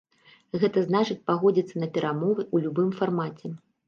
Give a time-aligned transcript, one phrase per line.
[0.61, 3.53] Гэта значыць пагодзіцца на перамовы ў любым фармаце.